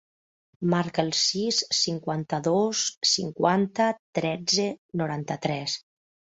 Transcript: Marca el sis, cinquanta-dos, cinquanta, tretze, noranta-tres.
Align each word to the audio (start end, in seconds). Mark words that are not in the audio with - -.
Marca 0.73 1.03
el 1.03 1.11
sis, 1.19 1.59
cinquanta-dos, 1.81 2.83
cinquanta, 3.11 3.89
tretze, 4.21 4.69
noranta-tres. 5.05 5.81